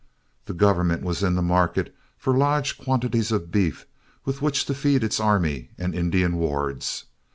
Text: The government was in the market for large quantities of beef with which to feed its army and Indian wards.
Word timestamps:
The 0.45 0.55
government 0.55 1.03
was 1.03 1.21
in 1.21 1.35
the 1.35 1.43
market 1.43 1.93
for 2.17 2.35
large 2.35 2.75
quantities 2.79 3.31
of 3.31 3.51
beef 3.51 3.85
with 4.25 4.41
which 4.41 4.65
to 4.65 4.73
feed 4.73 5.03
its 5.03 5.19
army 5.19 5.69
and 5.77 5.93
Indian 5.93 6.37
wards. 6.37 7.05